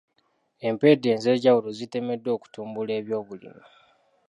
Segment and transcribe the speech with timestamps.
[0.67, 3.65] Empenda ez'enjawulo zitemeddwa okutumbula ebyobulimi.